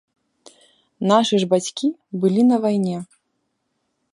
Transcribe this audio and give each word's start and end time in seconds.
Нашы 1.11 1.35
ж 1.43 1.49
бацькі 1.53 1.87
былі 2.25 2.41
на 2.51 2.57
вайне! 2.65 2.95